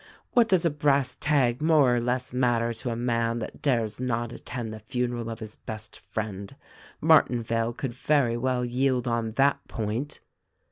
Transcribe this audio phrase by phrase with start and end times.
[0.31, 4.31] What does a brass tag more or less matter to a man that dares not
[4.31, 6.55] attend the funeral of his best friend.
[7.03, 10.19] Martinvale could very well yield on that point."